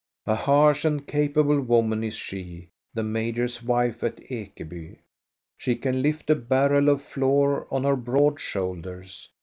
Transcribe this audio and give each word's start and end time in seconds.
A 0.25 0.33
harsh 0.33 0.83
and 0.83 1.05
capable 1.05 1.61
woman 1.61 2.03
is 2.03 2.15
she, 2.15 2.69
the 2.95 3.03
major's 3.03 3.61
wife 3.61 4.03
at 4.03 4.17
Ekeby. 4.31 4.97
She 5.57 5.75
can 5.75 6.01
lift 6.01 6.27
a 6.31 6.35
barrel 6.35 6.89
of 6.89 7.03
flour 7.03 7.71
on 7.71 7.83
her 7.83 7.95
broad 7.95 8.39
shoulders. 8.41 9.29